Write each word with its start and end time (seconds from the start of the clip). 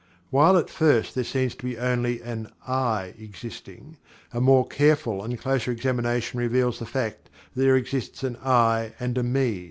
While 0.31 0.57
at 0.57 0.67
first 0.71 1.13
there 1.13 1.23
seems 1.23 1.53
to 1.53 1.63
be 1.63 1.77
only 1.77 2.23
an 2.23 2.51
"I" 2.67 3.13
existing, 3.19 3.97
a 4.33 4.41
more 4.41 4.65
careful 4.67 5.23
and 5.23 5.37
closer 5.39 5.69
examination 5.71 6.39
reveals 6.39 6.79
the 6.79 6.87
fact 6.87 7.29
that 7.53 7.61
there 7.61 7.75
exists 7.75 8.23
an 8.23 8.35
"I" 8.43 8.93
and 8.99 9.15
a 9.15 9.21
"Me." 9.21 9.59